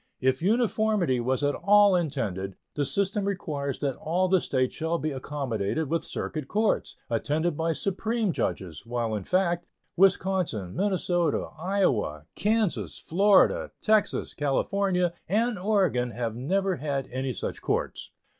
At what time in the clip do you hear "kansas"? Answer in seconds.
12.35-12.97